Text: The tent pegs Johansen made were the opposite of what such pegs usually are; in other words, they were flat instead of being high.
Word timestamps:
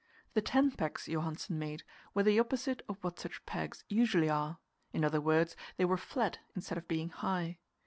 The 0.33 0.41
tent 0.41 0.77
pegs 0.77 1.05
Johansen 1.07 1.59
made 1.59 1.83
were 2.15 2.23
the 2.23 2.39
opposite 2.39 2.81
of 2.89 2.97
what 3.03 3.19
such 3.19 3.45
pegs 3.45 3.83
usually 3.87 4.31
are; 4.31 4.57
in 4.93 5.03
other 5.03 5.21
words, 5.21 5.55
they 5.77 5.85
were 5.85 5.95
flat 5.95 6.39
instead 6.55 6.79
of 6.79 6.87
being 6.87 7.09
high. 7.09 7.59